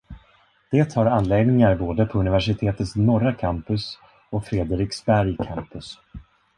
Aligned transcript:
Det 0.71 0.93
har 0.93 1.05
anläggningar 1.05 1.75
både 1.75 2.05
på 2.05 2.19
universitetets 2.19 2.95
norra 2.95 3.33
campus 3.33 3.99
och 4.29 4.45
Frederiksberg 4.45 5.37
campus. 5.37 5.99